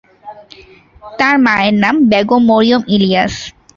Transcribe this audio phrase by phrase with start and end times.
[1.19, 3.33] তার মায়ের নাম বেগম মরিয়ম ইলিয়াস।